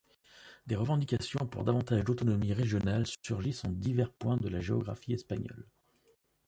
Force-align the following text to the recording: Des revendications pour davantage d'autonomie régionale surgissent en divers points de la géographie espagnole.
Des 0.65 0.75
revendications 0.75 1.45
pour 1.45 1.63
davantage 1.63 2.03
d'autonomie 2.03 2.53
régionale 2.53 3.05
surgissent 3.23 3.65
en 3.65 3.69
divers 3.69 4.11
points 4.11 4.37
de 4.37 4.49
la 4.49 4.59
géographie 4.59 5.13
espagnole. 5.13 5.67